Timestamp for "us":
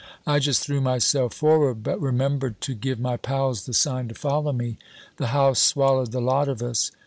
6.63-6.89